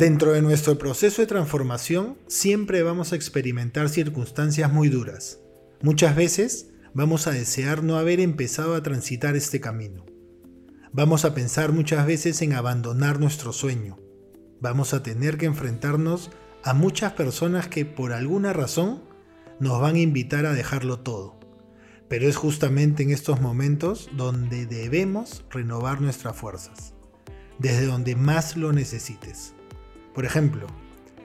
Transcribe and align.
Dentro 0.00 0.32
de 0.32 0.40
nuestro 0.40 0.78
proceso 0.78 1.20
de 1.20 1.26
transformación 1.26 2.16
siempre 2.26 2.82
vamos 2.82 3.12
a 3.12 3.16
experimentar 3.16 3.90
circunstancias 3.90 4.72
muy 4.72 4.88
duras. 4.88 5.40
Muchas 5.82 6.16
veces 6.16 6.70
vamos 6.94 7.26
a 7.26 7.32
desear 7.32 7.84
no 7.84 7.98
haber 7.98 8.18
empezado 8.18 8.74
a 8.74 8.82
transitar 8.82 9.36
este 9.36 9.60
camino. 9.60 10.06
Vamos 10.90 11.26
a 11.26 11.34
pensar 11.34 11.72
muchas 11.72 12.06
veces 12.06 12.40
en 12.40 12.54
abandonar 12.54 13.20
nuestro 13.20 13.52
sueño. 13.52 13.98
Vamos 14.58 14.94
a 14.94 15.02
tener 15.02 15.36
que 15.36 15.44
enfrentarnos 15.44 16.30
a 16.64 16.72
muchas 16.72 17.12
personas 17.12 17.68
que 17.68 17.84
por 17.84 18.14
alguna 18.14 18.54
razón 18.54 19.02
nos 19.58 19.82
van 19.82 19.96
a 19.96 20.00
invitar 20.00 20.46
a 20.46 20.54
dejarlo 20.54 21.00
todo. 21.00 21.38
Pero 22.08 22.26
es 22.26 22.36
justamente 22.36 23.02
en 23.02 23.10
estos 23.10 23.42
momentos 23.42 24.08
donde 24.16 24.64
debemos 24.64 25.44
renovar 25.50 26.00
nuestras 26.00 26.34
fuerzas, 26.34 26.94
desde 27.58 27.84
donde 27.84 28.16
más 28.16 28.56
lo 28.56 28.72
necesites. 28.72 29.52
Por 30.14 30.24
ejemplo, 30.24 30.66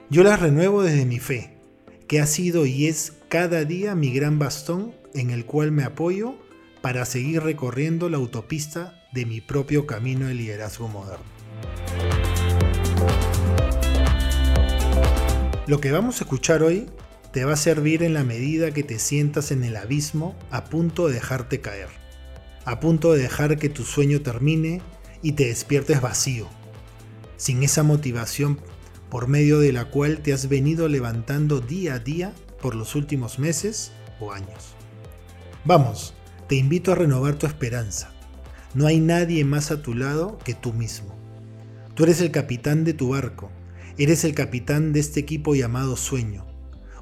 yo 0.10 0.24
las 0.24 0.40
renuevo 0.40 0.84
desde 0.84 1.06
mi 1.06 1.20
fe, 1.20 1.58
que 2.08 2.20
ha 2.20 2.28
sido 2.28 2.66
y 2.66 2.86
es 2.86 3.14
cada 3.30 3.66
día 3.66 3.96
mi 3.96 4.14
gran 4.14 4.38
bastón 4.38 4.94
en 5.16 5.32
el 5.32 5.46
cual 5.46 5.72
me 5.72 5.84
apoyo 5.84 6.36
para 6.82 7.06
seguir 7.06 7.42
recorriendo 7.42 8.10
la 8.10 8.18
autopista 8.18 9.02
de 9.12 9.26
mi 9.26 9.42
propio 9.42 9.88
camino 9.88 10.28
de 10.28 10.36
liderazgo 10.36 10.88
moderno. 10.88 11.26
Lo 15.66 15.82
que 15.82 15.92
vamos 15.92 16.22
a 16.22 16.26
escuchar 16.26 16.62
hoy 16.62 16.86
te 17.32 17.44
va 17.44 17.54
a 17.54 17.58
servir 17.58 18.04
en 18.04 18.14
la 18.14 18.24
medida 18.24 18.70
que 18.70 18.84
te 18.84 19.00
sientas 19.00 19.50
en 19.50 19.64
el 19.64 19.78
abismo 19.78 20.36
a 20.52 20.66
punto 20.66 21.08
de 21.08 21.16
dejarte 21.16 21.60
caer, 21.60 21.90
a 22.66 22.80
punto 22.80 23.14
de 23.14 23.24
dejar 23.24 23.58
que 23.58 23.70
tu 23.70 23.84
sueño 23.84 24.22
termine 24.22 24.84
y 25.24 25.32
te 25.32 25.48
despiertes 25.48 26.02
vacío, 26.02 26.48
sin 27.36 27.64
esa 27.64 27.82
motivación 27.82 28.60
por 29.10 29.28
medio 29.28 29.60
de 29.60 29.72
la 29.72 29.86
cual 29.86 30.20
te 30.20 30.34
has 30.34 30.50
venido 30.50 30.88
levantando 30.88 31.60
día 31.60 31.96
a 31.96 32.00
día 32.00 32.34
por 32.62 32.76
los 32.76 32.96
últimos 32.96 33.40
meses 33.40 33.92
o 34.20 34.32
años. 34.32 34.76
Vamos, 35.64 36.14
te 36.48 36.56
invito 36.56 36.92
a 36.92 36.96
renovar 36.96 37.36
tu 37.36 37.48
esperanza. 37.48 38.12
No 38.74 38.88
hay 38.88 39.00
nadie 39.00 39.46
más 39.46 39.72
a 39.72 39.82
tu 39.82 39.94
lado 39.94 40.38
que 40.44 40.54
tú 40.54 40.74
mismo. 40.74 41.16
Tú 41.94 42.04
eres 42.04 42.22
el 42.22 42.32
capitán 42.32 42.84
de 42.84 42.94
tu 42.94 43.10
barco, 43.10 43.50
eres 43.98 44.26
el 44.26 44.36
capitán 44.36 44.94
de 44.94 45.00
este 45.00 45.22
equipo 45.22 45.56
llamado 45.56 45.96
sueño. 45.96 46.46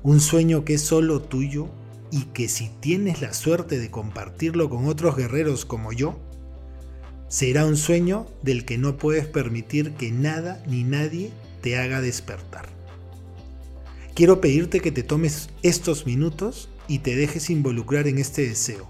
Un 0.03 0.19
sueño 0.19 0.65
que 0.65 0.75
es 0.75 0.81
solo 0.81 1.21
tuyo 1.21 1.69
y 2.11 2.25
que 2.25 2.47
si 2.47 2.69
tienes 2.79 3.21
la 3.21 3.33
suerte 3.33 3.79
de 3.79 3.89
compartirlo 3.89 4.69
con 4.69 4.85
otros 4.85 5.15
guerreros 5.15 5.65
como 5.65 5.91
yo, 5.91 6.19
será 7.27 7.65
un 7.65 7.75
sueño 7.75 8.27
del 8.43 8.65
que 8.65 8.77
no 8.77 8.97
puedes 8.97 9.25
permitir 9.25 9.93
que 9.93 10.11
nada 10.11 10.61
ni 10.67 10.83
nadie 10.83 11.31
te 11.63 11.77
haga 11.77 12.01
despertar. 12.01 12.67
Quiero 14.13 14.41
pedirte 14.41 14.81
que 14.81 14.91
te 14.91 15.01
tomes 15.01 15.49
estos 15.63 16.05
minutos 16.05 16.69
y 16.87 16.99
te 16.99 17.15
dejes 17.15 17.49
involucrar 17.49 18.07
en 18.07 18.19
este 18.19 18.45
deseo. 18.45 18.87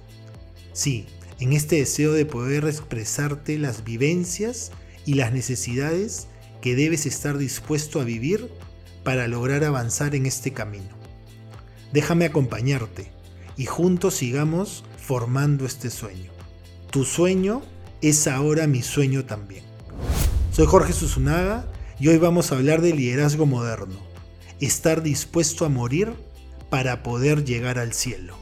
Sí, 0.74 1.06
en 1.40 1.54
este 1.54 1.78
deseo 1.78 2.12
de 2.12 2.26
poder 2.26 2.66
expresarte 2.66 3.58
las 3.60 3.86
vivencias 3.86 4.72
y 5.06 5.14
las 5.14 5.32
necesidades 5.32 6.28
que 6.62 6.76
debes 6.76 7.06
estar 7.06 7.38
dispuesto 7.38 8.02
a 8.02 8.06
vivir 8.06 8.50
para 9.04 9.28
lograr 9.28 9.64
avanzar 9.64 10.16
en 10.16 10.26
este 10.26 10.52
camino. 10.52 10.98
Déjame 11.94 12.26
acompañarte 12.26 13.12
y 13.56 13.66
juntos 13.66 14.16
sigamos 14.16 14.84
formando 14.98 15.66
este 15.66 15.92
sueño. 15.92 16.32
Tu 16.90 17.06
sueño 17.06 17.62
es 18.02 18.28
ahora 18.28 18.66
mi 18.66 18.82
sueño 18.82 19.26
también. 19.26 19.64
Soy 20.52 20.66
Jorge 20.66 20.94
Susunaga 20.94 21.68
y 22.04 22.10
hoy 22.10 22.18
vamos 22.18 22.52
a 22.52 22.56
hablar 22.56 22.82
de 22.82 22.94
liderazgo 22.94 23.46
moderno, 23.46 23.96
estar 24.60 25.04
dispuesto 25.04 25.64
a 25.64 25.70
morir 25.70 26.12
para 26.70 27.02
poder 27.02 27.46
llegar 27.46 27.80
al 27.80 27.94
cielo. 27.94 28.38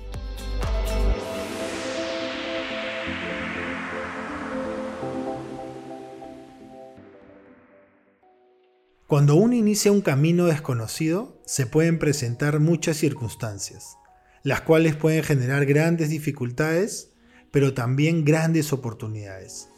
Cuando 9.05 9.35
uno 9.35 9.53
inicia 9.53 9.91
un 9.91 10.01
camino 10.01 10.47
desconocido, 10.47 11.39
se 11.45 11.67
pueden 11.67 11.99
presentar 11.99 12.59
muchas 12.59 12.97
circunstancias, 12.97 13.95
las 14.41 14.61
cuales 14.61 14.95
pueden 14.95 15.21
generar 15.21 15.67
grandes 15.67 16.09
dificultades, 16.09 17.11
pero 17.51 17.75
también 17.75 18.25
grandes 18.25 18.73
oportunidades. 18.73 19.70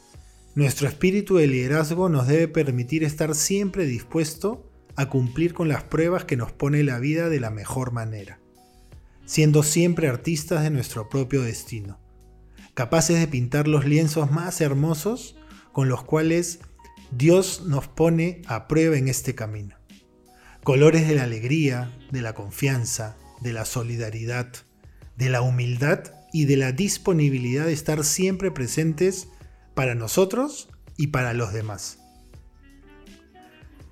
Nuestro 0.55 0.87
espíritu 0.87 1.37
de 1.37 1.47
liderazgo 1.47 2.09
nos 2.09 2.27
debe 2.27 2.47
permitir 2.47 3.03
estar 3.03 3.33
siempre 3.33 3.85
dispuesto 3.85 4.69
a 4.95 5.09
cumplir 5.09 5.55
con 5.55 5.67
las 5.67 5.83
pruebas 5.83 6.25
que 6.25 6.37
nos 6.37 6.51
pone 6.51 6.83
la 6.83 6.99
vida 6.99 7.27
de 7.27 7.39
la 7.39 7.49
mejor 7.49 7.91
manera, 7.91 8.39
siendo 9.25 9.63
siempre 9.63 10.07
artistas 10.07 10.61
de 10.61 10.69
nuestro 10.69 11.09
propio 11.09 11.41
destino, 11.41 11.99
capaces 12.75 13.19
de 13.19 13.27
pintar 13.27 13.67
los 13.67 13.85
lienzos 13.85 14.29
más 14.29 14.61
hermosos 14.61 15.35
con 15.71 15.89
los 15.89 16.03
cuales 16.03 16.59
Dios 17.09 17.63
nos 17.65 17.87
pone 17.87 18.43
a 18.45 18.67
prueba 18.67 18.95
en 18.95 19.07
este 19.07 19.33
camino. 19.33 19.75
Colores 20.63 21.07
de 21.07 21.15
la 21.15 21.23
alegría, 21.23 21.91
de 22.11 22.21
la 22.21 22.33
confianza, 22.33 23.17
de 23.41 23.53
la 23.53 23.65
solidaridad, 23.65 24.53
de 25.17 25.29
la 25.29 25.41
humildad 25.41 26.13
y 26.31 26.45
de 26.45 26.57
la 26.57 26.71
disponibilidad 26.71 27.65
de 27.65 27.73
estar 27.73 28.03
siempre 28.03 28.51
presentes 28.51 29.29
para 29.73 29.95
nosotros 29.95 30.69
y 30.97 31.07
para 31.07 31.33
los 31.33 31.53
demás. 31.53 31.99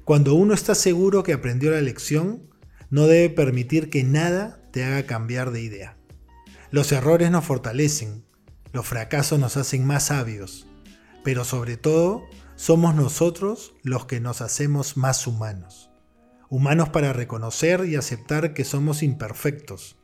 Cuando 0.05 0.33
uno 0.33 0.53
está 0.53 0.75
seguro 0.75 1.23
que 1.23 1.33
aprendió 1.33 1.71
la 1.71 1.81
lección, 1.81 2.49
no 2.89 3.07
debe 3.07 3.29
permitir 3.29 3.89
que 3.89 4.03
nada 4.03 4.59
te 4.71 4.83
haga 4.83 5.05
cambiar 5.05 5.51
de 5.51 5.61
idea. 5.61 5.97
Los 6.71 6.91
errores 6.91 7.31
nos 7.31 7.45
fortalecen, 7.45 8.25
los 8.73 8.85
fracasos 8.85 9.39
nos 9.39 9.57
hacen 9.57 9.85
más 9.85 10.07
sabios, 10.07 10.67
pero 11.23 11.43
sobre 11.45 11.77
todo 11.77 12.23
somos 12.55 12.95
nosotros 12.95 13.73
los 13.83 14.05
que 14.05 14.19
nos 14.19 14.41
hacemos 14.41 14.97
más 14.97 15.27
humanos. 15.27 15.89
Humanos 16.49 16.89
para 16.89 17.13
reconocer 17.13 17.85
y 17.85 17.95
aceptar 17.95 18.53
que 18.53 18.65
somos 18.65 19.03
imperfectos, 19.03 19.97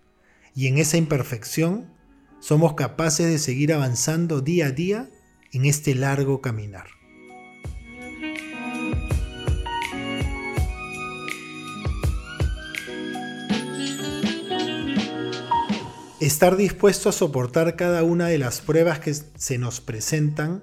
y 0.55 0.67
en 0.67 0.77
esa 0.77 0.97
imperfección 0.97 1.93
somos 2.39 2.73
capaces 2.75 3.27
de 3.27 3.39
seguir 3.39 3.73
avanzando 3.73 4.41
día 4.41 4.67
a 4.67 4.71
día 4.71 5.09
en 5.57 5.65
este 5.65 5.95
largo 5.95 6.39
caminar. 6.39 6.85
Estar 16.19 16.57
dispuesto 16.57 17.09
a 17.09 17.11
soportar 17.11 17.75
cada 17.75 18.03
una 18.03 18.27
de 18.27 18.37
las 18.37 18.61
pruebas 18.61 18.99
que 18.99 19.15
se 19.15 19.57
nos 19.57 19.81
presentan 19.81 20.61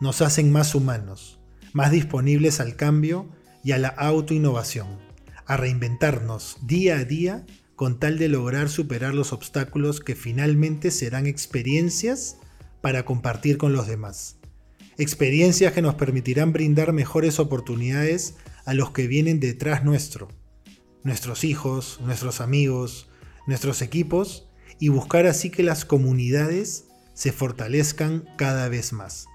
nos 0.00 0.20
hacen 0.20 0.50
más 0.50 0.74
humanos, 0.74 1.38
más 1.72 1.92
disponibles 1.92 2.58
al 2.58 2.74
cambio 2.74 3.28
y 3.62 3.70
a 3.70 3.78
la 3.78 3.88
autoinnovación, 3.88 4.98
a 5.46 5.56
reinventarnos 5.56 6.56
día 6.66 6.96
a 6.96 7.04
día 7.04 7.46
con 7.76 8.00
tal 8.00 8.18
de 8.18 8.26
lograr 8.26 8.68
superar 8.68 9.14
los 9.14 9.32
obstáculos 9.32 10.00
que 10.00 10.16
finalmente 10.16 10.90
serán 10.90 11.28
experiencias 11.28 12.38
para 12.80 13.04
compartir 13.04 13.58
con 13.58 13.72
los 13.72 13.86
demás. 13.86 14.36
Experiencias 14.96 15.72
que 15.72 15.82
nos 15.82 15.94
permitirán 15.94 16.52
brindar 16.52 16.92
mejores 16.92 17.38
oportunidades 17.38 18.34
a 18.64 18.74
los 18.74 18.90
que 18.90 19.06
vienen 19.06 19.40
detrás 19.40 19.84
nuestro, 19.84 20.28
nuestros 21.04 21.44
hijos, 21.44 22.00
nuestros 22.02 22.40
amigos, 22.40 23.08
nuestros 23.46 23.82
equipos, 23.82 24.48
y 24.78 24.88
buscar 24.88 25.26
así 25.26 25.50
que 25.50 25.62
las 25.62 25.84
comunidades 25.84 26.84
se 27.14 27.32
fortalezcan 27.32 28.28
cada 28.36 28.68
vez 28.68 28.92
más. 28.92 29.26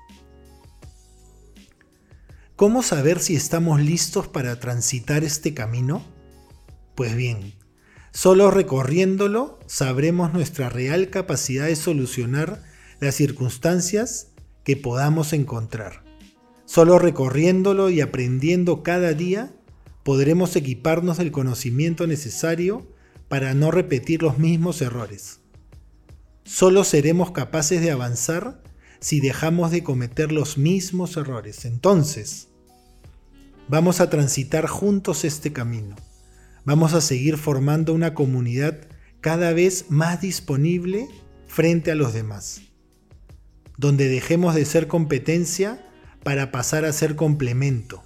¿Cómo 2.55 2.83
saber 2.83 3.19
si 3.19 3.35
estamos 3.35 3.81
listos 3.81 4.27
para 4.27 4.59
transitar 4.59 5.23
este 5.23 5.53
camino? 5.53 6.05
Pues 6.95 7.15
bien, 7.15 7.55
solo 8.11 8.51
recorriéndolo 8.51 9.59
sabremos 9.65 10.31
nuestra 10.33 10.69
real 10.69 11.09
capacidad 11.09 11.65
de 11.65 11.75
solucionar 11.75 12.63
las 13.03 13.15
circunstancias 13.15 14.29
que 14.63 14.77
podamos 14.77 15.33
encontrar. 15.33 16.03
Solo 16.65 16.97
recorriéndolo 16.97 17.89
y 17.89 18.01
aprendiendo 18.01 18.81
cada 18.81 19.13
día 19.13 19.53
podremos 20.03 20.55
equiparnos 20.55 21.17
del 21.17 21.31
conocimiento 21.31 22.07
necesario 22.07 22.87
para 23.27 23.53
no 23.53 23.71
repetir 23.71 24.21
los 24.21 24.37
mismos 24.37 24.81
errores. 24.81 25.39
Solo 26.45 26.83
seremos 26.83 27.31
capaces 27.31 27.81
de 27.81 27.91
avanzar 27.91 28.61
si 28.99 29.19
dejamos 29.19 29.71
de 29.71 29.83
cometer 29.83 30.31
los 30.31 30.57
mismos 30.57 31.17
errores. 31.17 31.65
Entonces, 31.65 32.47
vamos 33.67 33.99
a 33.99 34.09
transitar 34.09 34.67
juntos 34.67 35.25
este 35.25 35.51
camino. 35.51 35.95
Vamos 36.65 36.93
a 36.93 37.01
seguir 37.01 37.37
formando 37.37 37.93
una 37.93 38.13
comunidad 38.13 38.87
cada 39.19 39.51
vez 39.51 39.85
más 39.89 40.21
disponible 40.21 41.07
frente 41.47 41.91
a 41.91 41.95
los 41.95 42.13
demás 42.13 42.61
donde 43.77 44.07
dejemos 44.07 44.55
de 44.55 44.65
ser 44.65 44.87
competencia 44.87 45.85
para 46.23 46.51
pasar 46.51 46.85
a 46.85 46.93
ser 46.93 47.15
complemento, 47.15 48.03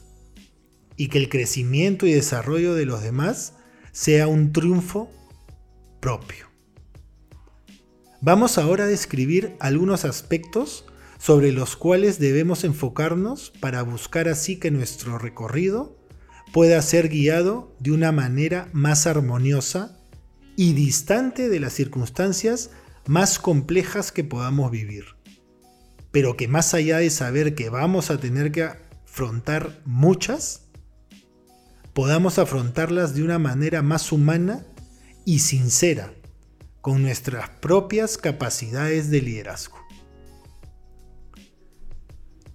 y 0.96 1.10
que 1.10 1.20
el 1.20 1.30
crecimiento 1.30 2.06
y 2.06 2.14
desarrollo 2.14 2.74
de 2.74 2.86
los 2.86 3.04
demás 3.04 3.54
sea 3.92 4.28
un 4.28 4.52
triunfo 4.52 5.12
propio. 6.00 6.48
Vamos 8.22 8.58
ahora 8.58 8.86
a 8.86 8.88
describir 8.88 9.56
algunos 9.60 10.06
aspectos 10.06 10.86
sobre 11.20 11.52
los 11.52 11.76
cuales 11.76 12.20
debemos 12.20 12.64
enfocarnos 12.64 13.52
para 13.60 13.82
buscar 13.84 14.28
así 14.28 14.58
que 14.58 14.72
nuestro 14.72 15.18
recorrido 15.18 15.98
pueda 16.54 16.82
ser 16.82 17.10
guiado 17.10 17.76
de 17.80 17.92
una 17.92 18.12
manera 18.12 18.70
más 18.74 19.06
armoniosa 19.06 20.00
y 20.56 20.74
distante 20.74 21.50
de 21.50 21.60
las 21.60 21.74
circunstancias 21.74 22.72
más 23.06 23.40
complejas 23.40 24.12
que 24.12 24.24
podamos 24.24 24.72
vivir. 24.72 25.17
Pero 26.12 26.38
que 26.38 26.48
más 26.48 26.74
allá 26.74 26.98
de 26.98 27.10
saber 27.10 27.56
que 27.56 27.70
vamos 27.70 28.10
a 28.12 28.20
tener 28.20 28.52
que 28.52 28.64
afrontar 28.64 29.82
muchas, 29.86 30.68
podamos 31.94 32.40
afrontarlas 32.40 33.16
de 33.16 33.24
una 33.24 33.40
manera 33.40 33.82
más 33.82 34.12
humana 34.12 34.66
y 35.26 35.40
sincera, 35.40 36.14
con 36.82 37.02
nuestras 37.02 37.50
propias 37.50 38.18
capacidades 38.18 39.10
de 39.10 39.22
liderazgo. 39.22 39.78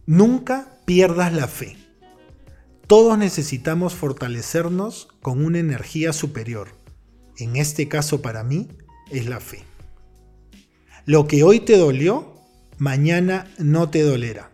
Nunca 0.06 0.78
pierdas 0.84 1.32
la 1.32 1.48
fe. 1.48 1.76
Todos 2.86 3.16
necesitamos 3.18 3.94
fortalecernos 3.94 5.08
con 5.22 5.44
una 5.44 5.58
energía 5.58 6.12
superior. 6.12 6.68
En 7.36 7.56
este 7.56 7.88
caso 7.88 8.22
para 8.22 8.44
mí 8.44 8.68
es 9.10 9.26
la 9.26 9.40
fe. 9.40 9.64
Lo 11.04 11.26
que 11.26 11.42
hoy 11.42 11.60
te 11.60 11.76
dolió, 11.76 12.31
mañana 12.82 13.46
no 13.58 13.90
te 13.90 14.02
dolerá. 14.02 14.50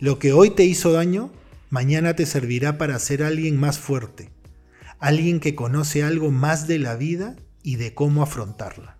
Lo 0.00 0.18
que 0.18 0.32
hoy 0.32 0.50
te 0.50 0.64
hizo 0.64 0.90
daño, 0.90 1.30
mañana 1.70 2.16
te 2.16 2.26
servirá 2.26 2.78
para 2.78 2.98
ser 2.98 3.22
alguien 3.22 3.60
más 3.60 3.78
fuerte, 3.78 4.32
alguien 4.98 5.38
que 5.38 5.54
conoce 5.54 6.02
algo 6.02 6.32
más 6.32 6.66
de 6.66 6.80
la 6.80 6.96
vida 6.96 7.36
y 7.62 7.76
de 7.76 7.94
cómo 7.94 8.24
afrontarla. 8.24 8.98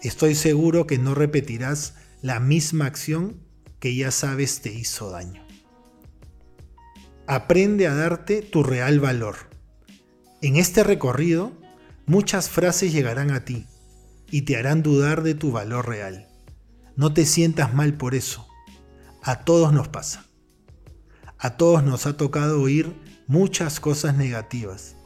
Estoy 0.00 0.34
seguro 0.34 0.86
que 0.86 0.96
no 0.96 1.14
repetirás 1.14 1.96
la 2.22 2.40
misma 2.40 2.86
acción 2.86 3.36
que 3.78 3.94
ya 3.94 4.10
sabes 4.10 4.62
te 4.62 4.72
hizo 4.72 5.10
daño. 5.10 5.46
Aprende 7.26 7.88
a 7.88 7.94
darte 7.94 8.40
tu 8.40 8.62
real 8.62 9.00
valor. 9.00 9.36
En 10.40 10.56
este 10.56 10.82
recorrido, 10.82 11.52
muchas 12.06 12.48
frases 12.48 12.90
llegarán 12.90 13.32
a 13.32 13.44
ti 13.44 13.66
y 14.30 14.42
te 14.46 14.56
harán 14.56 14.82
dudar 14.82 15.22
de 15.22 15.34
tu 15.34 15.52
valor 15.52 15.86
real. 15.86 16.27
No 16.98 17.14
te 17.14 17.24
sientas 17.26 17.72
mal 17.72 17.94
por 17.94 18.16
eso. 18.16 18.48
A 19.22 19.44
todos 19.44 19.72
nos 19.72 19.86
pasa. 19.86 20.26
A 21.38 21.56
todos 21.56 21.84
nos 21.84 22.06
ha 22.06 22.16
tocado 22.16 22.60
oír 22.60 22.92
muchas 23.28 23.78
cosas 23.78 24.16
negativas. 24.16 24.96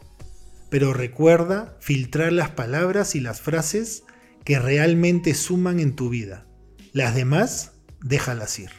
Pero 0.71 0.95
recuerda 0.95 1.77
filtrar 1.81 2.33
las 2.33 2.49
palabras 2.49 3.15
y 3.15 3.21
las 3.21 3.43
frases 3.43 4.05
que 4.43 4.59
realmente 4.59 5.35
suman 5.35 5.81
en 5.81 5.95
tu 5.95 6.09
vida. 6.09 6.47
Las 6.95 7.15
demás 7.15 7.73
déjalas 8.01 8.59
ir. 8.59 8.71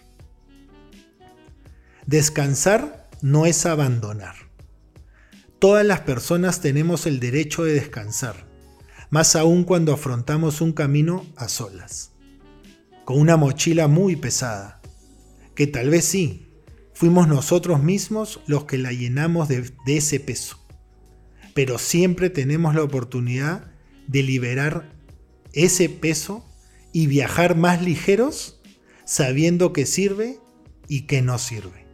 Descansar 2.07 3.12
no 3.21 3.45
es 3.45 3.68
abandonar. 3.68 4.38
Todas 5.59 5.86
las 5.86 6.00
personas 6.00 6.62
tenemos 6.62 7.06
el 7.06 7.19
derecho 7.19 7.63
de 7.63 7.74
descansar, 7.74 8.48
más 9.12 9.36
aún 9.36 9.66
cuando 9.66 9.94
afrontamos 9.94 10.62
un 10.62 10.74
camino 10.74 11.27
a 11.36 11.48
solas, 11.48 12.12
con 13.06 13.20
una 13.20 13.38
mochila 13.38 13.88
muy 13.88 14.16
pesada, 14.16 14.82
que 15.56 15.68
tal 15.68 15.90
vez 15.90 16.06
sí, 16.06 16.48
fuimos 16.94 17.28
nosotros 17.28 17.82
mismos 17.82 18.42
los 18.48 18.66
que 18.66 18.78
la 18.78 18.92
llenamos 18.92 19.48
de, 19.48 19.72
ese 19.88 20.20
peso, 20.20 20.58
pero 21.54 21.78
siempre 21.78 22.30
tenemos 22.30 22.76
la 22.76 22.84
oportunidad 22.84 23.72
de 24.08 24.24
liberar 24.24 24.94
ese 25.54 25.90
peso 25.90 26.46
y 26.92 27.08
viajar 27.08 27.56
más 27.56 27.82
ligeros 27.82 28.62
sabiendo 29.06 29.74
que 29.74 29.86
sirve 29.86 30.40
y 30.88 31.02
que 31.02 31.22
no 31.22 31.38
sirve. 31.38 31.86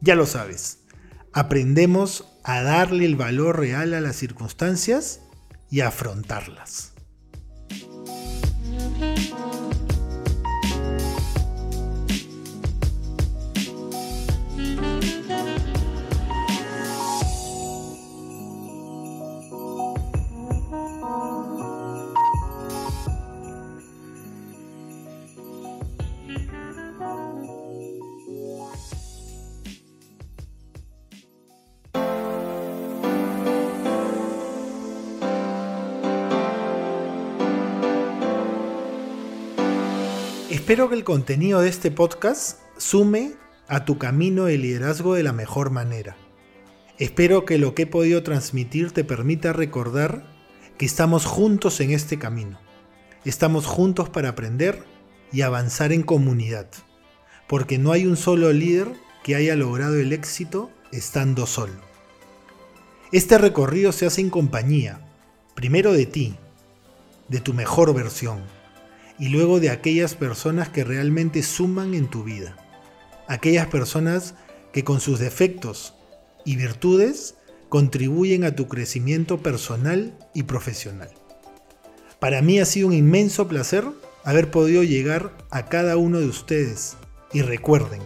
Ya 0.00 0.14
lo 0.14 0.26
sabes, 0.26 0.80
aprendemos 1.32 2.24
a 2.44 2.62
darle 2.62 3.04
el 3.04 3.16
valor 3.16 3.58
real 3.58 3.94
a 3.94 4.00
las 4.00 4.16
circunstancias 4.16 5.20
y 5.70 5.80
a 5.80 5.88
afrontarlas. 5.88 6.92
Espero 40.50 40.88
que 40.88 40.94
el 40.94 41.04
contenido 41.04 41.60
de 41.60 41.68
este 41.68 41.90
podcast 41.90 42.60
sume 42.78 43.34
a 43.66 43.84
tu 43.84 43.98
camino 43.98 44.46
de 44.46 44.56
liderazgo 44.56 45.12
de 45.12 45.22
la 45.22 45.34
mejor 45.34 45.68
manera. 45.68 46.16
Espero 46.96 47.44
que 47.44 47.58
lo 47.58 47.74
que 47.74 47.82
he 47.82 47.86
podido 47.86 48.22
transmitir 48.22 48.92
te 48.92 49.04
permita 49.04 49.52
recordar 49.52 50.24
que 50.78 50.86
estamos 50.86 51.26
juntos 51.26 51.80
en 51.80 51.90
este 51.90 52.18
camino. 52.18 52.58
Estamos 53.26 53.66
juntos 53.66 54.08
para 54.08 54.30
aprender 54.30 54.82
y 55.32 55.42
avanzar 55.42 55.92
en 55.92 56.02
comunidad, 56.02 56.70
porque 57.46 57.76
no 57.76 57.92
hay 57.92 58.06
un 58.06 58.16
solo 58.16 58.50
líder 58.50 58.88
que 59.22 59.34
haya 59.34 59.54
logrado 59.54 59.96
el 59.96 60.14
éxito 60.14 60.70
estando 60.92 61.44
solo. 61.44 61.82
Este 63.12 63.36
recorrido 63.36 63.92
se 63.92 64.06
hace 64.06 64.22
en 64.22 64.30
compañía, 64.30 65.06
primero 65.54 65.92
de 65.92 66.06
ti, 66.06 66.36
de 67.28 67.40
tu 67.40 67.52
mejor 67.52 67.92
versión 67.92 68.57
y 69.18 69.28
luego 69.28 69.60
de 69.60 69.70
aquellas 69.70 70.14
personas 70.14 70.68
que 70.68 70.84
realmente 70.84 71.42
suman 71.42 71.94
en 71.94 72.08
tu 72.08 72.24
vida. 72.24 72.56
Aquellas 73.26 73.66
personas 73.66 74.34
que 74.72 74.84
con 74.84 75.00
sus 75.00 75.18
defectos 75.18 75.94
y 76.44 76.56
virtudes 76.56 77.34
contribuyen 77.68 78.44
a 78.44 78.54
tu 78.54 78.68
crecimiento 78.68 79.42
personal 79.42 80.16
y 80.34 80.44
profesional. 80.44 81.10
Para 82.18 82.42
mí 82.42 82.58
ha 82.58 82.64
sido 82.64 82.88
un 82.88 82.94
inmenso 82.94 83.48
placer 83.48 83.84
haber 84.24 84.50
podido 84.50 84.82
llegar 84.82 85.32
a 85.50 85.66
cada 85.66 85.96
uno 85.96 86.20
de 86.20 86.26
ustedes 86.26 86.96
y 87.32 87.42
recuerden, 87.42 88.00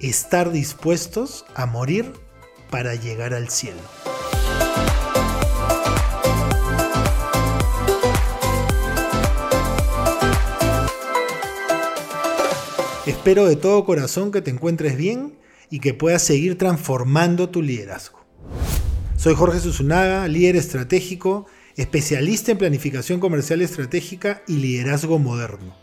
estar 0.00 0.50
dispuestos 0.50 1.44
a 1.54 1.66
morir 1.66 2.12
para 2.70 2.94
llegar 2.94 3.34
al 3.34 3.48
cielo. 3.48 3.80
Espero 13.28 13.46
de 13.46 13.56
todo 13.56 13.84
corazón 13.84 14.32
que 14.32 14.40
te 14.40 14.50
encuentres 14.50 14.96
bien 14.96 15.36
y 15.68 15.80
que 15.80 15.92
puedas 15.92 16.22
seguir 16.22 16.56
transformando 16.56 17.50
tu 17.50 17.60
liderazgo. 17.60 18.24
Soy 19.18 19.34
Jorge 19.34 19.60
Susunaga, 19.60 20.26
líder 20.28 20.56
estratégico, 20.56 21.44
especialista 21.76 22.52
en 22.52 22.56
planificación 22.56 23.20
comercial 23.20 23.60
estratégica 23.60 24.40
y 24.48 24.54
liderazgo 24.54 25.18
moderno. 25.18 25.76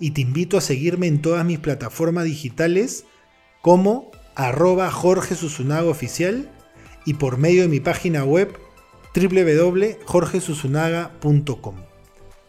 Y 0.00 0.10
te 0.10 0.22
invito 0.22 0.58
a 0.58 0.60
seguirme 0.60 1.06
en 1.06 1.22
todas 1.22 1.44
mis 1.44 1.60
plataformas 1.60 2.24
digitales 2.24 3.04
como 3.62 4.10
arroba 4.34 4.90
Jorge 4.90 5.36
Susunaga 5.36 5.88
Oficial 5.88 6.50
y 7.06 7.14
por 7.14 7.38
medio 7.38 7.62
de 7.62 7.68
mi 7.68 7.78
página 7.78 8.24
web 8.24 8.52
www.jorgesusunaga.com. 9.14 11.76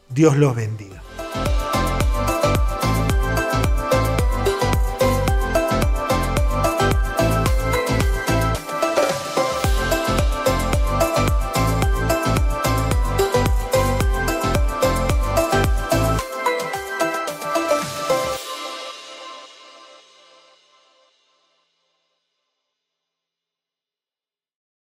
Dios 0.10 0.36
los 0.36 0.56
bendiga. 0.56 1.04